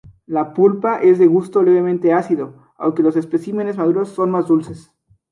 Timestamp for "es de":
0.99-1.27